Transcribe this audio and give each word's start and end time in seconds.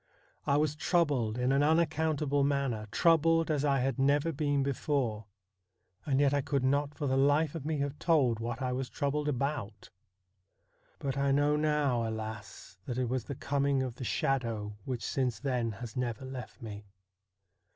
I 0.47 0.57
was 0.57 0.75
troubled 0.75 1.37
in 1.37 1.51
an 1.51 1.61
unaccountable 1.61 2.43
manner, 2.43 2.87
troubled 2.89 3.51
as 3.51 3.63
I 3.63 3.81
had 3.81 3.99
never 3.99 4.31
been 4.31 4.63
before; 4.63 5.25
and 6.07 6.19
yet 6.19 6.33
I 6.33 6.41
could 6.41 6.63
not 6.63 6.95
for 6.95 7.05
the 7.05 7.15
life 7.15 7.53
of 7.53 7.67
me 7.67 7.77
have 7.81 7.99
told 7.99 8.39
what 8.39 8.63
I 8.63 8.71
was 8.73 8.89
troubled 8.89 9.27
about. 9.29 9.91
But 10.97 11.19
I 11.19 11.31
know 11.31 11.55
now, 11.55 12.09
alas! 12.09 12.79
that 12.85 12.97
it 12.97 13.09
was 13.09 13.25
the 13.25 13.35
coming 13.35 13.83
of 13.83 13.97
the 13.97 14.03
shadow 14.03 14.75
which 14.85 15.05
since 15.05 15.37
then 15.39 15.73
has 15.73 15.95
never 15.95 16.25
left 16.25 16.63
me. 16.63 16.87